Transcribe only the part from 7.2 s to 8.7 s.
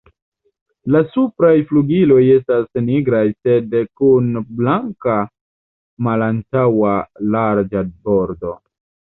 larĝa bordo.